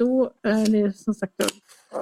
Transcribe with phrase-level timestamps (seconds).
[0.00, 1.34] Då är det som sagt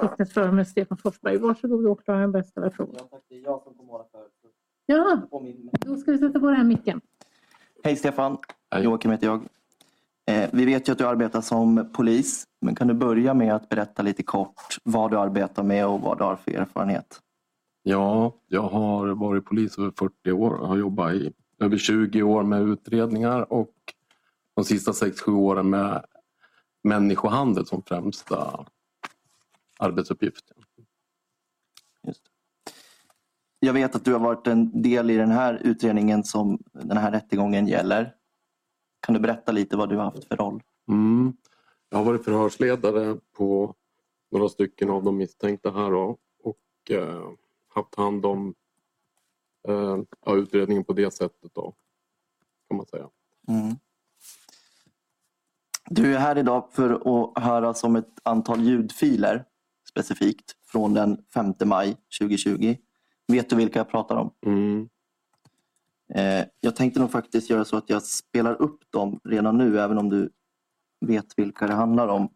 [0.01, 1.37] vittnesförhör med Stefan Forsberg.
[1.37, 2.95] Varsågod åklagaren, bäst ställa frågor.
[2.99, 3.23] Ja, tack.
[3.29, 4.21] Det är jag som kommer vara för.
[4.85, 5.21] Ja,
[5.85, 7.01] då ska vi sätta på den här micken.
[7.83, 8.37] Hej Stefan,
[8.71, 8.83] Hej.
[8.83, 9.41] Joakim heter jag.
[10.31, 13.69] Eh, vi vet ju att du arbetar som polis, men kan du börja med att
[13.69, 17.19] berätta lite kort vad du arbetar med och vad du har för erfarenhet?
[17.83, 22.43] Ja, jag har varit polis över 40 år och har jobbat i över 20 år
[22.43, 23.73] med utredningar och
[24.55, 26.05] de sista 6-7 åren med
[26.83, 28.65] människohandel som främsta
[29.79, 30.51] arbetsuppgift.
[33.59, 37.11] Jag vet att du har varit en del i den här utredningen som den här
[37.11, 38.15] rättegången gäller.
[38.99, 40.63] Kan du berätta lite vad du har haft för roll?
[40.87, 41.33] Mm.
[41.89, 43.75] Jag har varit förhörsledare på
[44.31, 47.29] några stycken av de misstänkta här då, och eh,
[47.67, 48.55] haft hand om
[49.67, 51.73] eh, ja, utredningen på det sättet då,
[52.67, 53.09] kan man säga.
[53.47, 53.75] Mm.
[55.91, 59.45] Du är här idag för att höra om ett antal ljudfiler
[59.89, 62.75] specifikt från den 5 maj 2020.
[63.27, 64.31] Vet du vilka jag pratar om?
[64.45, 64.89] Mm.
[66.13, 69.97] Eh, jag tänkte nog faktiskt göra så att jag spelar upp dem redan nu även
[69.97, 70.29] om du
[71.05, 72.29] vet vilka det handlar om.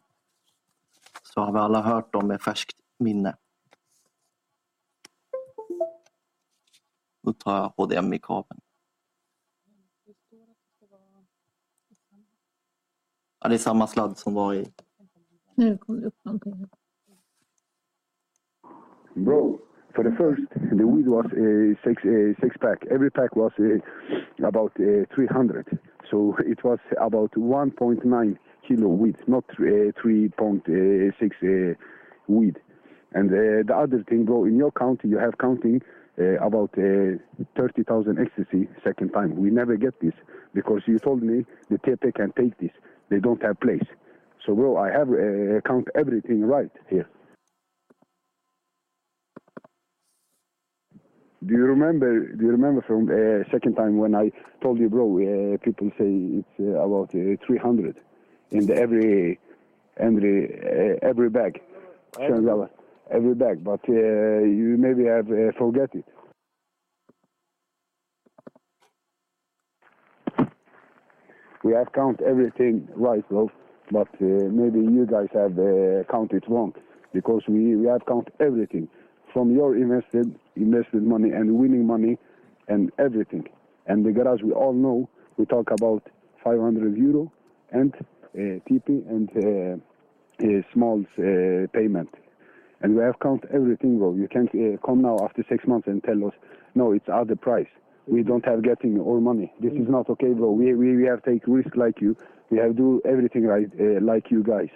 [1.34, 3.36] Så har vi alla hört dem med färskt minne.
[7.23, 8.60] Då tar jag HDMI-kabeln.
[13.43, 14.65] Ja, det är samma sladd som var i...
[15.55, 16.65] Nu kom det upp någonting.
[19.15, 19.59] Bro,
[19.95, 20.42] for the first,
[20.77, 22.86] the weed was a six a six pack.
[22.92, 25.77] Every pack was uh, about uh, 300.
[26.11, 28.37] So it was about 1.9
[28.67, 30.64] kilo weed, not uh, 3.6
[31.43, 31.76] uh,
[32.27, 32.55] weed.
[33.14, 35.82] And uh, the other thing, bro, in your county, you have counting
[36.20, 37.17] uh, about uh,
[37.55, 39.36] 30,000 ecstasy second time.
[39.36, 40.14] We never get this
[40.53, 42.71] because you told me the TP can take this.
[43.09, 43.86] They don't have place.
[44.45, 47.08] So, bro, I have uh, count everything right here.
[51.45, 52.27] Do you remember?
[52.27, 54.31] Do you remember from uh, second time when I
[54.61, 55.05] told you, bro?
[55.17, 56.08] Uh, people say
[56.39, 57.97] it's uh, about uh, 300
[58.52, 59.39] in the every
[59.97, 61.61] every uh, every bag,
[62.20, 62.45] every,
[63.11, 63.64] every bag.
[63.64, 66.05] But uh, you maybe have uh, forget it.
[71.64, 73.50] We have count everything right, bro.
[73.92, 76.74] But uh, maybe you guys have uh, count it wrong
[77.14, 78.88] because we, we have count everything
[79.34, 82.18] from your invested invested money and winning money
[82.68, 83.48] and everything.
[83.88, 86.04] And the garage we all know we talk about
[86.44, 87.32] 500 euro
[87.72, 92.10] and uh, TP and uh, uh, small uh, payment.
[92.82, 94.14] And we have count everything, bro.
[94.14, 96.34] You can't uh, come now after six months and tell us
[96.76, 97.68] no, it's other price.
[98.08, 99.53] We don't have getting our money.
[99.61, 100.52] This is not okay, bro.
[100.52, 102.17] We we, we have take risk like you.
[102.49, 104.69] We have do everything right uh, like you guys.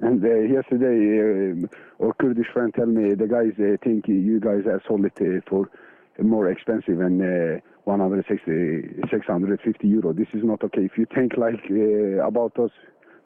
[0.00, 1.66] And uh, yesterday,
[2.00, 5.12] uh, our Kurdish friend tell me the guys uh, think you guys are sold it
[5.20, 5.68] uh, for
[6.22, 10.12] more expensive than uh, 160, 650 euro.
[10.12, 10.82] This is not okay.
[10.82, 12.70] If you think like uh, about us,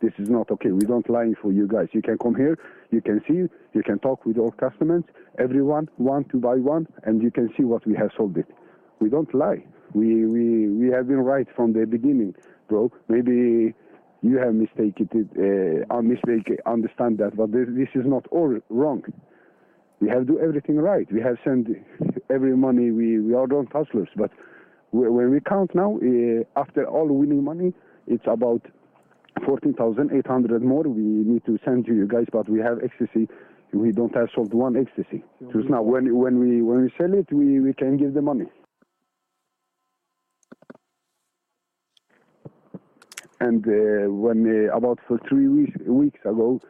[0.02, 0.72] this is not okay.
[0.72, 1.88] We don't lie for you guys.
[1.92, 2.58] You can come here,
[2.90, 5.04] you can see, you can talk with all customers.
[5.38, 8.46] Everyone want to buy one, and you can see what we have sold it.
[9.00, 9.64] We don't lie.
[9.94, 12.34] We we we have been right from the beginning,
[12.68, 12.92] bro.
[13.08, 13.74] Maybe
[14.22, 19.02] you have mistaken it, uh, mistake, understand that, but this, this is not all wrong.
[20.00, 21.10] We have do everything right.
[21.12, 21.68] We have sent
[22.30, 22.90] every money.
[22.90, 24.30] We we are not hustlers, but
[24.90, 27.72] wh- when we count now, uh, after all winning money,
[28.06, 28.62] it's about
[29.44, 30.84] fourteen thousand eight hundred more.
[30.84, 33.28] We need to send to you guys, but we have ecstasy.
[33.72, 35.24] We don't have sold one ecstasy.
[35.52, 38.46] So now, when when we when we sell it, we we can give the money.
[43.40, 46.60] And uh, when uh, about for three weeks weeks ago,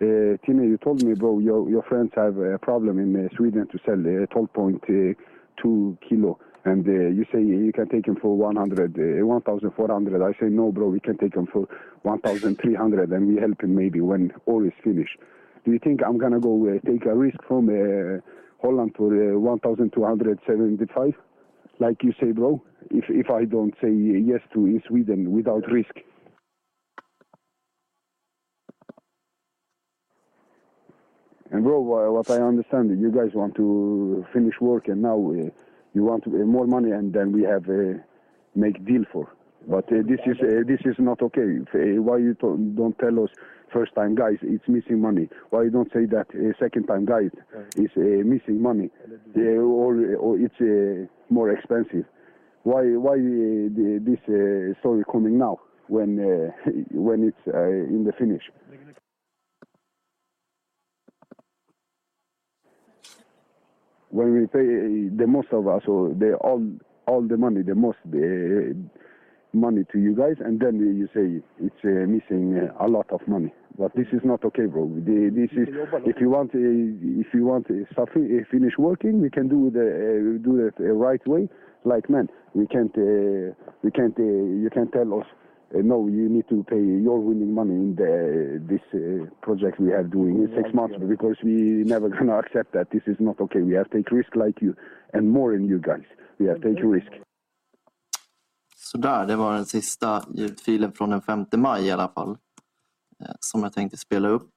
[0.00, 3.66] uh, Tina, you told me, bro, your your friends have a problem in uh, Sweden
[3.72, 9.20] to sell uh, 12.2 kilo, and uh, you say you can take him for 100,
[9.20, 10.22] uh, 1,400.
[10.22, 11.66] I say no, bro, we can take him for
[12.02, 15.16] 1,300, and we help him maybe when all is finished.
[15.64, 18.20] Do you think I'm gonna go uh, take a risk from uh,
[18.62, 21.14] Holland for uh, 1,275?
[21.80, 22.62] like you say, bro.
[22.90, 25.94] If if I don't say yes to in Sweden without risk.
[31.50, 35.50] And bro, what I understand, you guys want to finish work, and now uh,
[35.94, 37.98] you want uh, more money, and then we have uh,
[38.54, 39.32] make deal for.
[39.68, 41.58] But uh, this is uh, this is not okay.
[41.74, 42.34] Uh, why you
[42.76, 43.30] don't tell us
[43.72, 45.28] first time guys it's missing money?
[45.50, 47.30] Why you don't say that uh, second time guys
[47.76, 48.90] is uh, missing money,
[49.36, 52.06] or or it's uh, more expensive?
[52.62, 53.68] Why why uh,
[54.08, 58.42] this uh, story coming now when uh, when it's uh, in the finish?
[64.10, 66.62] When we pay uh, the most of us, or the all
[67.06, 68.76] all the money, the most the
[69.52, 73.52] money to you guys, and then you say it's uh, missing a lot of money.
[73.78, 74.88] But this is not okay, bro.
[74.88, 75.68] The, this is
[76.04, 77.66] if you want if you want
[77.96, 81.48] something finish working, we can do the uh, do it right way,
[81.84, 82.28] like man.
[82.54, 85.26] We can't uh, we can't you can't tell us.
[85.74, 88.12] Uh, no, you need to pay your winning money in the
[88.68, 92.90] this uh, project we are doing in six months because we never gonna accept that.
[92.90, 93.62] This is not okay.
[93.62, 94.74] We have to take risk like you
[95.12, 96.04] and more in you guys.
[96.38, 97.12] We have to take risk.
[98.76, 102.30] Sådär, det var den sista ljudfilen från den 5 maj i alla fall.
[103.20, 104.50] eh, Som jag tänkte spela upp.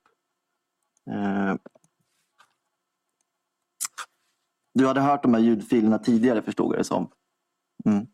[1.09, 1.55] Eh,
[4.73, 7.07] Du hade hört de här ljudfilerna tidigare förstod jag det som.
[7.85, 8.07] Mm.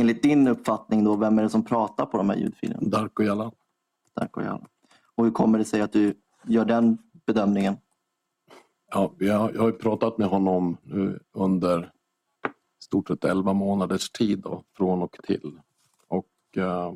[0.00, 2.80] Enligt din uppfattning då, vem är det som pratar på de här ljudfilerna?
[2.82, 3.52] Darko Jalan.
[4.16, 4.66] Darko Jallow.
[5.14, 6.14] Och hur kommer det sig att du
[6.44, 7.76] gör den bedömningen?
[8.90, 11.92] Ja, vi har, jag har ju pratat med honom nu under
[12.84, 15.60] stort sett 11 månaders tid då, från och till.
[16.08, 16.94] Och eh,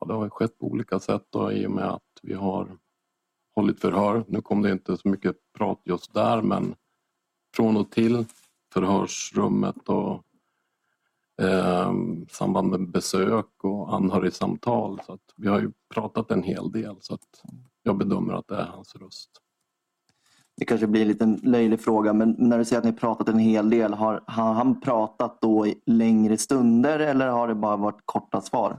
[0.00, 2.78] ja, det har skett på olika sätt då, i och med att vi har
[3.54, 4.24] hållit förhör.
[4.28, 6.74] Nu kom det inte så mycket prat just där men
[7.56, 8.24] från och till
[8.72, 10.22] förhörsrummet och
[11.86, 15.00] eh, samband med besök och anhörigsamtal.
[15.06, 17.42] Så att vi har ju pratat en hel del så att
[17.82, 19.30] jag bedömer att det är hans röst.
[20.56, 23.38] Det kanske blir en liten löjlig fråga, men när du säger att ni pratat en
[23.38, 28.00] hel del, har, har han pratat då i längre stunder eller har det bara varit
[28.04, 28.78] korta svar?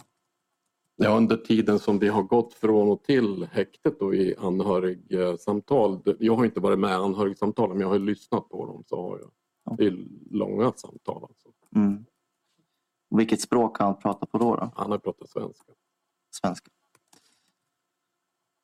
[0.96, 6.02] Ja, under tiden som vi har gått från och till häktet och i anhörigsamtal.
[6.20, 8.84] Jag har inte varit med i anhörigsamtal men jag har lyssnat på dem.
[8.86, 9.32] Så har jag.
[9.78, 11.24] Det är långa samtal.
[11.24, 11.50] Alltså.
[11.76, 12.06] Mm.
[13.10, 14.56] Vilket språk har han pratat på då?
[14.56, 14.72] då?
[14.76, 15.72] Han har pratat svenska.
[16.42, 16.72] Svenska.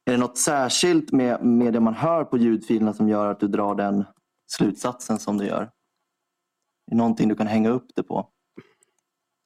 [0.06, 3.48] Är det något särskilt med, med det man hör på ljudfilerna som gör att du
[3.48, 4.06] drar den
[4.48, 5.62] slutsatsen som du gör?
[5.62, 5.72] Är
[6.92, 8.30] det någonting du kan hänga upp det på?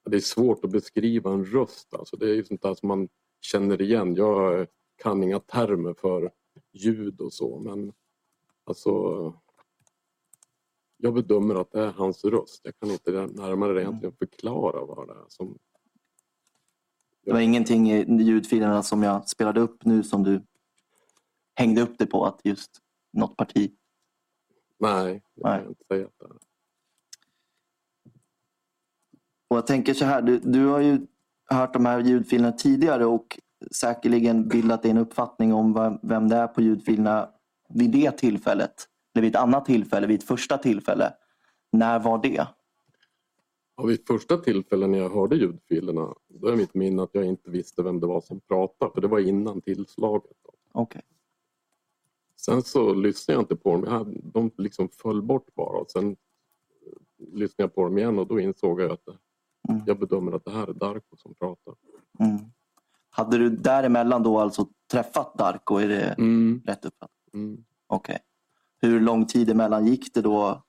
[0.10, 1.94] Det är svårt att beskriva en röst.
[1.94, 2.18] Alltså.
[2.18, 3.10] Det är ju sånt där som man
[3.42, 4.16] känner igen.
[4.16, 4.68] Jag
[5.04, 6.32] kan inga termer för
[6.74, 7.94] ljud och så men
[8.66, 9.34] alltså
[10.98, 12.62] jag bedömer att det är hans röst.
[12.64, 15.58] Jag kan inte närmare egentligen förklara vad det är som
[17.26, 20.42] Det var ingenting i ljudfilerna som jag spelade upp nu som du
[21.56, 22.72] hängde upp det på att just
[23.14, 23.72] något parti.
[24.80, 25.62] Nej, det kan Nej.
[25.62, 26.08] jag inte säga.
[29.48, 31.08] Och jag tänker så här, du, du har ju
[31.46, 33.40] hört de här ljudfilerna tidigare och
[33.72, 37.30] säkerligen bildat dig en uppfattning om vem det är på ljudfilerna
[37.70, 38.88] vid det tillfället.
[39.18, 41.14] Eller vid ett annat tillfälle, vid ett första tillfälle.
[41.72, 42.48] När var det?
[43.78, 47.50] Ja, vid första tillfället när jag hörde ljudfilerna då är mitt minne att jag inte
[47.50, 50.32] visste vem det var som pratade för det var innan tillslaget.
[50.72, 51.02] Okej.
[52.36, 54.18] Sen så lyssnade jag inte på dem.
[54.24, 55.78] De liksom föll bort bara.
[55.80, 56.16] Och sen eh,
[57.38, 59.18] lyssnade jag på dem igen och då insåg jag att det,
[59.70, 59.82] Mm.
[59.86, 61.76] jag bedömer att det här är Darko som pratar.
[62.20, 62.38] Mm.
[63.10, 65.76] Hade du däremellan då alltså träffat Darko?
[65.78, 67.16] Är det Mm, rätt uppfattat?
[67.34, 67.64] mm.
[67.88, 68.20] Okej.
[68.88, 70.64] Hur lång tid emellan gick det då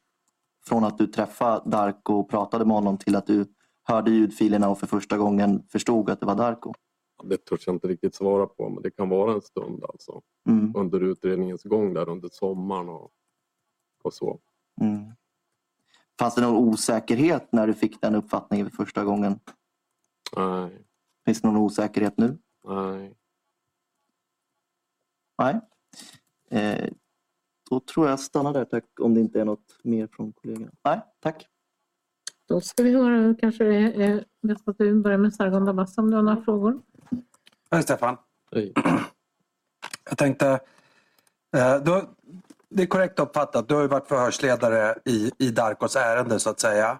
[0.67, 3.47] från att du träffade Darko och pratade med honom till att du
[3.83, 6.73] hörde ljudfilerna och för första gången förstod att det var Darko?
[7.25, 10.23] Det törs jag inte riktigt svara på men det kan vara en stund alltså.
[10.49, 10.73] Mm.
[10.77, 13.11] Under utredningens gång där under sommaren och,
[14.03, 14.41] och så.
[14.81, 15.13] Mm.
[16.19, 19.41] Fanns det någon osäkerhet när du fick den uppfattningen för första gången?
[20.37, 20.85] Nej,
[21.25, 22.39] Finns det någon osäkerhet nu?
[22.65, 23.15] nej.
[25.39, 25.61] Nej.
[26.51, 26.91] Eh,
[27.71, 30.71] då tror jag stannar där tack om det inte är något mer från kollegorna.
[30.85, 31.47] Nej, tack.
[32.49, 36.11] Då ska vi höra, kanske det är bäst att du börjar med Sargon Dabassa om
[36.11, 36.81] du har några frågor.
[37.71, 38.17] Hej Stefan.
[38.53, 38.73] Hej.
[40.09, 40.61] Jag tänkte,
[41.57, 42.03] eh, du,
[42.71, 46.61] det är korrekt uppfattat, du har ju varit förhörsledare i, i Darkos ärende så att
[46.61, 46.99] säga.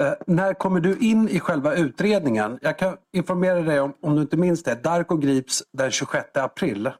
[0.00, 2.58] Eh, när kommer du in i själva utredningen?
[2.62, 6.86] Jag kan informera dig om, om du inte minns det, Darko grips den 26 april
[6.86, 6.92] eh,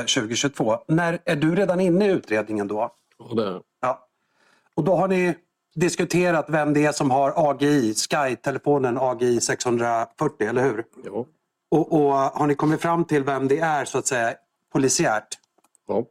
[0.00, 0.78] 2022.
[0.88, 2.90] När, är du redan inne i utredningen då?
[3.18, 4.08] Ja, det, Ja.
[4.74, 5.34] Och då har ni
[5.74, 10.84] diskuterat vem det är som har AGI, Sky-telefonen AGI 640, eller hur?
[11.04, 11.26] Ja.
[11.70, 14.34] Och, och har ni kommit fram till vem det är så att säga
[14.72, 15.38] polisiärt?
[15.88, 16.04] ja.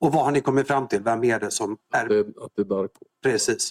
[0.00, 1.02] Och vad har ni kommit fram till?
[1.02, 3.04] Vem är det som är Det, att det är Darko.
[3.22, 3.70] precis?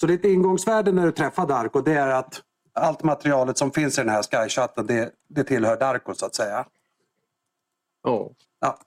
[0.00, 4.00] Så ditt ingångsvärde när du träffar Darko det är att allt materialet som finns i
[4.00, 6.64] den här Sky-chatten det, det tillhör Darko så att säga.
[8.02, 8.30] Ja.
[8.60, 8.78] Ja.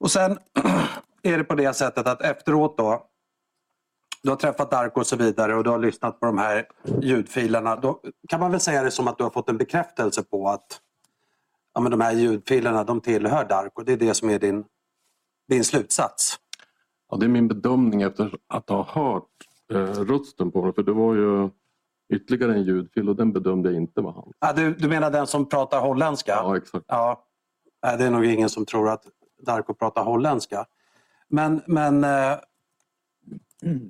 [0.00, 0.38] Och sen
[1.22, 3.06] är det på det sättet att efteråt då
[4.22, 6.66] du har träffat Darko och så vidare och du har lyssnat på de här
[7.02, 7.76] ljudfilerna.
[7.76, 10.80] Då kan man väl säga det som att du har fått en bekräftelse på att
[11.74, 13.82] ja, men de här ljudfilerna de tillhör Darko.
[13.82, 14.64] Det är det som är din,
[15.48, 16.36] din slutsats.
[17.10, 19.28] ja, det är min bedömning efter att ha hört
[19.72, 20.74] eh, rösten på honom.
[20.74, 21.50] För det var ju
[22.12, 24.32] ytterligare en ljudfil och den bedömde jag inte var han.
[24.40, 26.32] Ja, du, du menar den som pratar holländska?
[26.32, 26.84] Ja, exakt.
[26.88, 27.24] Ja,
[27.80, 29.04] det är nog ingen som tror att
[29.42, 30.66] Darko pratar holländska.
[31.28, 32.38] Men, men eh,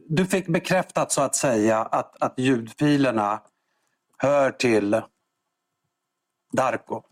[0.09, 3.41] du fick bekräftat så att säga att, att ljudfilerna
[4.17, 5.03] hör till
[6.53, 7.03] Darko.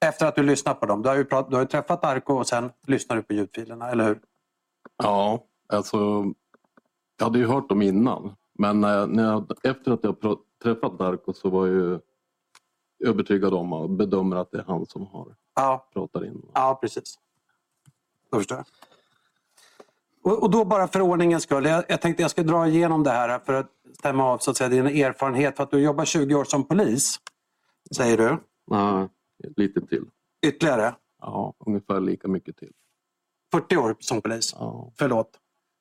[0.00, 1.02] Efter att du lyssnat på dem.
[1.02, 3.90] Du har ju, prat, du har ju träffat Darko och sen lyssnar du på ljudfilerna,
[3.90, 4.20] eller hur?
[4.96, 5.98] Ja, alltså
[7.18, 8.34] jag hade ju hört dem innan.
[8.58, 10.16] Men eh, när jag, efter att jag
[10.62, 11.98] träffat Darko så var jag ju
[13.04, 16.42] övertygad om och bedömer att det är han som har Ja, pratat in.
[16.54, 17.18] ja precis.
[18.30, 18.66] Då förstår jag.
[20.22, 21.64] Och, och då bara för ordningens skull.
[21.64, 24.56] Jag, jag tänkte jag ska dra igenom det här för att stämma av så att
[24.56, 25.56] säga, din erfarenhet.
[25.56, 27.16] För att du jobbar 20 år som polis,
[27.96, 28.38] säger du.
[28.70, 29.08] Nej,
[29.56, 30.04] lite till.
[30.46, 32.72] Ytterligare Ja, ungefär lika mycket till.
[33.52, 34.54] 40 år som polis.
[34.58, 35.30] Ja, Förlåt.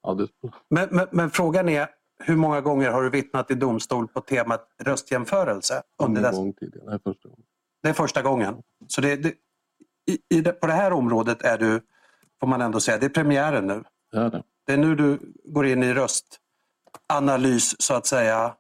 [0.04, 0.28] ja det,
[0.70, 1.88] Men, men, men frågan är,
[2.24, 5.82] hur många gånger har du vittnat i domstol på temat röstjämförelse?
[6.04, 6.90] Under dess, gång tidigare.
[6.90, 7.44] Nej, första gången.
[7.84, 8.64] det är första gågen.
[8.88, 9.34] Så det, det,
[10.06, 11.82] i, i på det här området är du,
[12.40, 13.84] får man ändå säga, det är premiären nu.
[14.12, 14.44] Det är det.
[14.66, 18.56] Det är nu du går in i röstanalys, så att säga,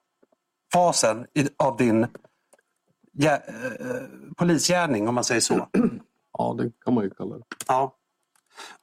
[0.73, 2.07] fasen i, av din
[3.11, 4.01] ja, eh,
[4.37, 5.67] polisgärning, om man säger så.
[6.37, 7.43] Ja, det kan man ju kalla det.
[7.67, 7.95] Ja.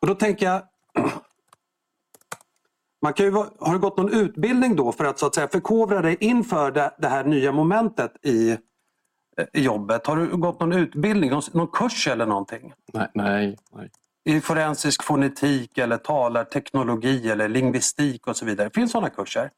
[0.01, 0.63] Och då tänker jag,
[3.05, 6.03] man kan ju, har du gått någon utbildning då för att så att säga förkovra
[6.03, 8.59] dig inför det, det här nya momentet i, eh,
[9.53, 10.07] jobbet?
[10.07, 12.73] Har du gått någon utbildning, någon, någon kurs eller någonting?
[12.93, 13.91] Nej, nej, nej.
[14.25, 18.71] I forensisk fonetik eller talarteknologi eller lingvistik och så vidare.
[18.71, 19.51] Finns sådana kurser?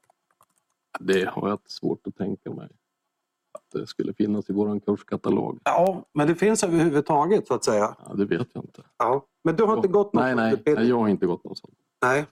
[1.01, 2.69] Det har jag svårt att tänka mig.
[3.53, 5.59] Att det skulle finnas i vår kurskatalog.
[5.65, 7.97] Ja, men det finns överhuvudtaget så att säga.
[8.07, 8.83] Ja, det vet jag inte.
[8.99, 9.27] Ja.
[9.45, 11.71] Men du har inte gått någon nej, nej, jag har inte gått någon sån.
[12.03, 12.27] Nej.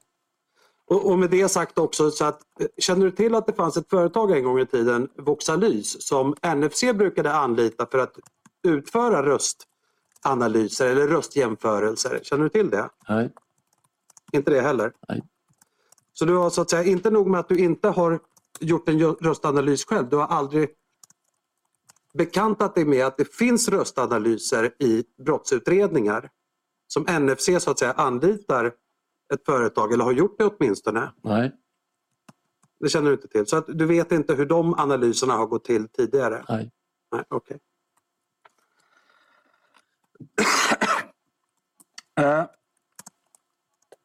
[0.87, 3.77] Och, och med det sagt också, så att, eh, känner du till att det fanns
[3.77, 8.19] ett företag en gång i tiden, Voxalys, som NFC brukade anlita för att
[8.63, 12.21] utföra röstanalyser eller röstjämförelser?
[12.23, 12.89] Känner du till det?
[13.09, 13.33] Nej,
[14.33, 14.93] Inte det heller?
[15.09, 15.23] Nej.
[16.13, 18.21] Så du har så att säga, inte nog med att du inte har
[18.61, 20.69] gjort en röstanalys själv, du har aldrig
[22.15, 26.31] bekantat dig med att det finns röstanalyser i brottsutredningar
[26.87, 28.73] som NFC så att säga anlitar
[29.35, 31.13] ett företag, eller har gjort det åtminstone.
[31.23, 31.53] nej,
[32.81, 33.47] Det känner du inte till.
[33.47, 36.45] Så att du vet inte hur de analyserna har gått till tidigare?
[36.49, 36.71] nej.
[37.13, 37.59] Nej, okej.
[42.17, 42.45] Eh,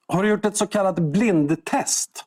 [0.08, 2.26] har du gjort ett så kallat blindtest?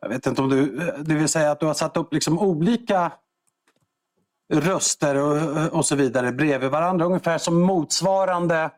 [0.00, 0.66] Jag vet inte om du...
[1.02, 3.12] Det vill säga att du har satt upp liksom olika
[4.52, 7.06] röster och, och så vidare bredvid varandra.
[7.06, 8.70] Ungefär som motsvarande,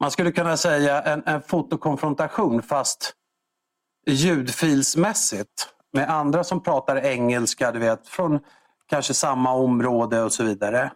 [0.00, 3.14] man skulle kunna säga en, en fotokonfrontation fast
[4.06, 8.40] ljudfilsmässigt med andra som pratar engelska, du vet, från
[8.86, 10.92] kanske samma område och så vidare.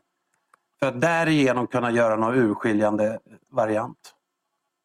[0.78, 3.18] För att därigenom kunna göra någon urskiljande
[3.50, 4.14] variant.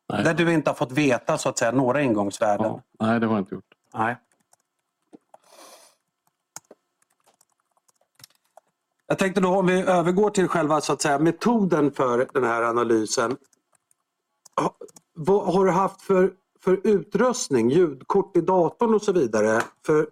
[0.10, 0.24] Nej.
[0.24, 2.66] Där du inte har fått veta så att säga några ingångsvärden.
[2.66, 3.74] Ja, nej, det har jag inte gjort.
[3.94, 4.18] Nej.
[9.08, 12.62] Jag tänkte då om vi övergår till själva så att säga, metoden för den här
[12.62, 13.38] analysen.
[15.14, 20.08] Vad har du haft för, för utrustning, ljudkort i datorn och så vidare för,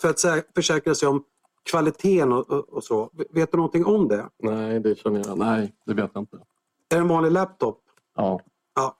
[0.00, 1.24] för att sä- försäkra sig om
[1.70, 3.10] kvaliteten och, och, så?
[3.30, 4.26] Vet du någonting om det?
[4.42, 5.38] Nej, det känner jag.
[5.38, 6.36] Nej, det vet jag inte.
[6.36, 6.40] Är
[6.88, 7.78] det en vanlig laptop?
[8.16, 8.40] Ja,
[8.74, 8.96] Ja.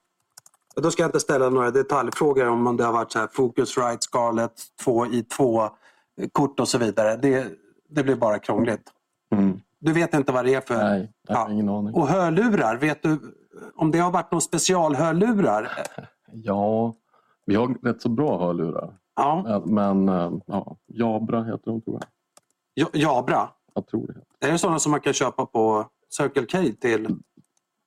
[0.77, 4.61] Då ska jag inte ställa några detaljfrågor om det har varit så här Focusrite, Scarlett
[4.85, 5.69] 2 i 2
[6.33, 7.17] kort och så vidare.
[7.17, 7.47] Det,
[7.89, 8.83] det blir bara krångligt.
[9.33, 9.61] mm.
[9.79, 10.75] Du vet inte vad det är för...
[10.75, 11.53] nej, jag har Ja.
[11.53, 11.95] ingen aning.
[11.95, 13.19] Och hörlurar, vet du
[13.75, 15.69] om det har varit någon specialhörlurar?
[16.35, 16.95] Ja,
[17.47, 18.99] vi har rätt så bra hörlurar.
[19.17, 22.09] Ja, Men eh, ja, Jabra heter de tror jag.
[22.75, 23.49] Ja- Jabra.
[23.75, 24.07] Jag tror
[24.41, 24.47] det.
[24.47, 27.17] Är det sådana som man kan köpa på Circle K till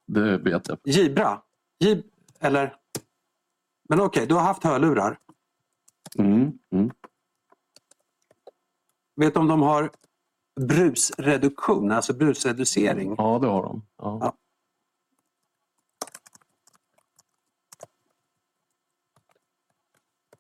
[0.08, 0.77] Det vet jag.
[0.84, 1.41] Jibra?
[1.79, 2.03] Jib,
[2.39, 2.75] eller?
[3.89, 5.20] Men okej, du har haft hörlurar.
[6.17, 6.51] Mm.
[6.72, 6.91] Mm.
[9.15, 9.89] Vet du om de har
[10.62, 13.15] brusreduktion, alltså brusreducering?
[13.17, 13.86] Ja, det har de.
[13.98, 14.17] Ja.
[14.22, 14.34] Ja.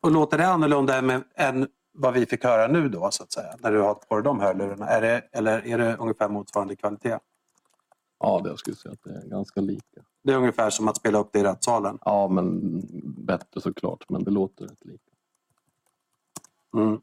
[0.05, 3.55] Och låter det annorlunda än, än vad vi fick höra nu då, så att säga,
[3.59, 4.87] när du har på dig de hörlurarna?
[4.87, 7.19] Är det, eller är det ungefär motsvarande kvalitet?
[8.19, 10.01] ja, det jag skulle säga att det är ganska lika.
[10.23, 11.99] Det är ungefär som att spela upp det i rättssalen.
[12.01, 12.59] Ja, men
[13.25, 14.09] bättre såklart.
[14.09, 15.11] Men det låter rätt lika.
[16.77, 17.01] Mm.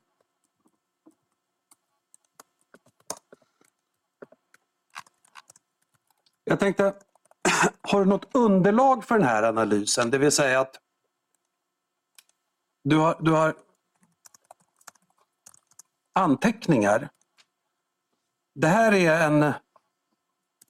[6.44, 6.94] Jag tänkte,
[7.82, 10.10] har du något underlag för den här analysen?
[10.10, 10.78] Det vill säga att
[12.84, 13.54] du har, du har
[16.12, 17.08] anteckningar.
[18.54, 19.52] Det här är en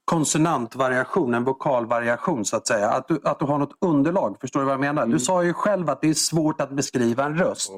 [0.04, 2.90] konsonantvariation, en vokalvariation så att säga.
[2.90, 5.06] Att du, att du har något underlag, förstår du vad jag menar?
[5.06, 7.72] Du sa ju själv att det är svårt att beskriva en röst.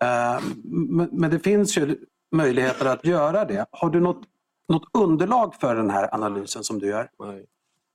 [0.00, 1.98] Eh, men, men det finns ju
[2.32, 3.66] möjligheter att göra det.
[3.70, 4.22] Har du något,
[4.68, 7.10] något underlag för den här analysen som du gör?
[7.18, 7.46] Nej.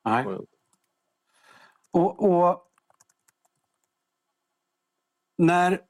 [0.06, 0.26] Nej.
[1.92, 2.65] Och, och
[5.38, 5.82] när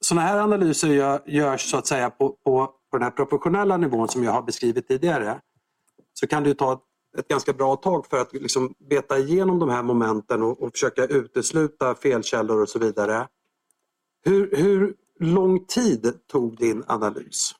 [0.00, 4.08] sådana här analyser gör, görs så att säga på, på, på den här professionella nivån
[4.08, 5.40] som jag har beskrivit tidigare
[6.14, 6.80] så kan det ta ett,
[7.18, 11.06] ett ganska bra tag för att liksom beta igenom de här momenten och, och försöka
[11.06, 13.28] utesluta felkällor och så vidare.
[14.24, 17.54] Hur, hur lång tid tog din analys?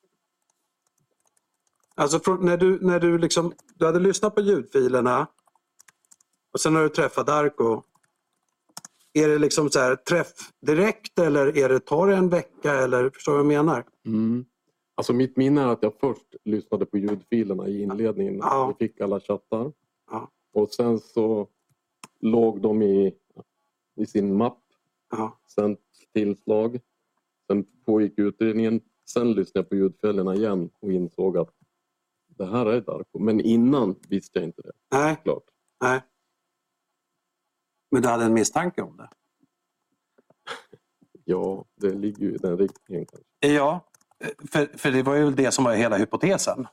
[1.95, 5.27] Alltså från, när du, när du, liksom, du hade lyssnat på ljudfilerna
[6.53, 7.83] och sen har du träffat Darko.
[9.13, 10.33] Är det liksom så här, träff
[10.67, 12.75] direkt eller är det, tar det en vecka?
[12.75, 13.85] Eller, förstår du vad jag menar?
[14.07, 14.45] Mm.
[14.95, 18.39] Alltså mitt minne är att jag först lyssnade på ljudfilerna i inledningen.
[18.39, 18.75] Ja.
[18.79, 19.73] Vi fick alla chattar.
[20.11, 20.31] Ja.
[20.53, 21.49] Och sen så
[22.21, 23.15] låg de i,
[23.97, 24.63] i sin mapp.
[25.11, 25.41] Ja.
[25.47, 25.77] Sen
[26.15, 26.81] tillslag.
[27.47, 28.81] Sen pågick utredningen.
[29.11, 31.55] Sen lyssnade jag på ljudfilerna igen och insåg att
[32.29, 33.19] det här är Darko.
[33.19, 34.73] Men innan visste jag inte det.
[34.93, 35.45] Nej, Klart.
[35.83, 36.01] nej.
[37.91, 39.09] Men du hade en misstanke om det?
[41.25, 43.07] Ja, det ligger ju i den riktningen.
[43.07, 43.55] Kanske.
[43.55, 43.85] Ja,
[44.51, 46.67] för, för det var ju det som var hela hypotesen.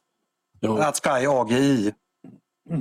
[0.60, 0.88] Ja.
[0.88, 1.94] Att Sky AGI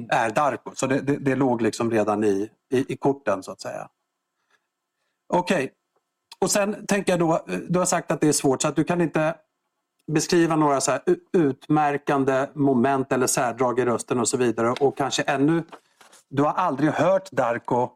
[0.09, 0.71] är Darko.
[0.75, 3.89] Så det, det, det låg liksom redan i, i, i korten så att säga.
[5.29, 5.73] Okej.
[6.39, 8.85] Och sen tänker jag då, du har sagt att det är svårt så att du
[8.85, 9.35] kan inte
[10.13, 10.99] beskriva några så
[11.33, 14.75] utmärkande moment eller särdrag i rösten och så vidare.
[14.81, 15.63] Och kanske ännu,
[16.29, 17.91] du har aldrig hört Darko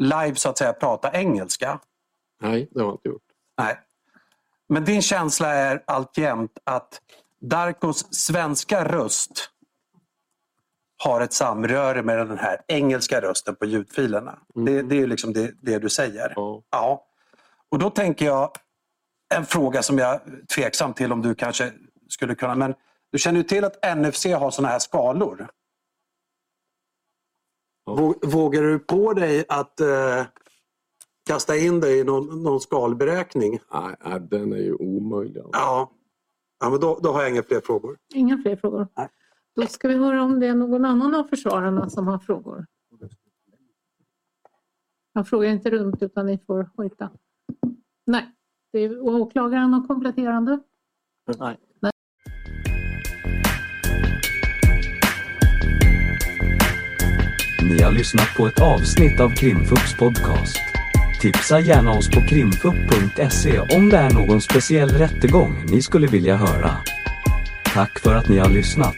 [0.00, 1.80] live så att säga prata engelska.
[2.42, 3.22] Nej, det har jag inte gjort.
[3.58, 3.78] Nej.
[4.68, 7.00] Men din känsla är alltjämt att
[7.40, 9.50] Darkos svenska röst
[11.04, 14.38] har ett samröre med den här engelska rösten på ljudfilerna.
[14.54, 16.32] Det, det är liksom det, det du säger.
[16.36, 16.62] Ja.
[16.70, 17.06] Ja.
[17.68, 18.50] Och då tänker jag
[19.34, 20.20] en fråga som jag är
[20.54, 21.72] tveksam till om du kanske
[22.08, 22.54] skulle kunna...
[22.54, 22.74] Men
[23.12, 25.48] du känner ju till att NFC har såna här skalor.
[28.22, 30.26] Vågar du på dig att eh,
[31.26, 33.58] kasta in dig i någon, någon skalberäkning?
[33.72, 35.42] Nej, nej, den är ju omöjlig.
[35.52, 35.90] Ja,
[36.60, 37.98] ja men då, då har jag inga fler frågor.
[38.14, 38.88] Inga fler frågor.
[38.96, 39.08] Nej.
[39.56, 42.66] Då ska vi höra om det är någon annan av försvararna som har frågor.
[45.12, 47.10] Jag frågar inte runt utan ni får hojta.
[48.06, 48.34] Nej.
[48.72, 50.60] Det är åklagaren och kompletterande.
[51.38, 51.56] Nej.
[57.70, 60.58] Ni har lyssnat på ett avsnitt av Krimfux podcast.
[61.20, 66.70] Tipsa gärna oss på krimfux.se om det är någon speciell rättegång ni skulle vilja höra.
[67.74, 68.96] Tack för att ni har lyssnat.